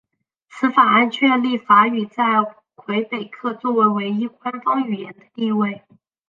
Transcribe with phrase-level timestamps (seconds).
[0.49, 2.25] 此法案确立法语在
[2.73, 5.83] 魁北克作为唯一官方语言的地位。